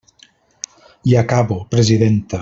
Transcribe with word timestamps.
I 1.11 1.15
acabo, 1.23 1.57
presidenta. 1.69 2.39